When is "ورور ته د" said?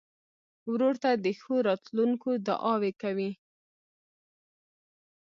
0.71-1.25